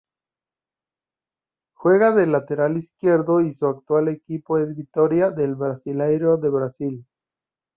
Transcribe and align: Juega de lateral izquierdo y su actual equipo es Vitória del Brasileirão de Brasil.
Juega 1.75 2.11
de 2.11 2.25
lateral 2.25 2.75
izquierdo 2.75 3.39
y 3.41 3.53
su 3.53 3.67
actual 3.67 4.07
equipo 4.07 4.57
es 4.57 4.75
Vitória 4.75 5.29
del 5.29 5.53
Brasileirão 5.53 6.41
de 6.41 6.49
Brasil. 6.49 7.05